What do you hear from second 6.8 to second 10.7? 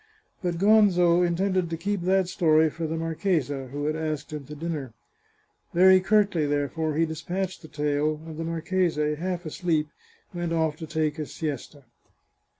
he despatched the tale, and the marchese, half asleep, went